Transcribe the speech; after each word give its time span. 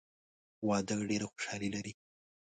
واده 0.67 0.95
ډېره 1.09 1.25
خوشحالي 1.31 1.69
لري. 1.75 1.93